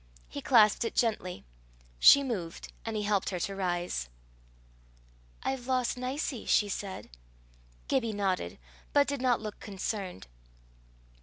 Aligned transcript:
He 0.27 0.41
clasped 0.41 0.83
it 0.83 0.95
gently. 0.95 1.45
She 1.99 2.23
moved, 2.23 2.73
and 2.85 2.95
he 2.97 3.03
helped 3.03 3.29
her 3.29 3.39
to 3.41 3.55
rise. 3.55 4.09
"I've 5.43 5.67
lost 5.67 5.95
Nicie," 5.95 6.47
she 6.47 6.69
said. 6.69 7.07
Gibbie 7.87 8.11
nodded, 8.11 8.57
but 8.93 9.05
did 9.07 9.21
not 9.21 9.41
look 9.41 9.59
concerned. 9.59 10.25